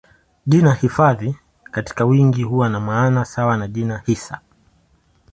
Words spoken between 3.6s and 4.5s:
jina hisa.